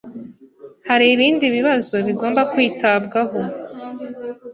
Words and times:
Hari 0.87 1.05
ibindi 1.15 1.45
bibazo 1.55 1.95
bigomba 2.07 2.41
kwitabwaho? 2.51 3.37